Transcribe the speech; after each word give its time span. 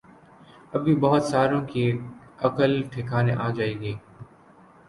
اب 0.73 0.83
بھی 0.83 0.95
بہت 0.99 1.23
ساروں 1.23 1.61
کی 1.67 1.83
عقل 2.39 2.81
ٹھکانے 2.91 3.33
آجائے 3.47 3.73
گی 3.79 3.93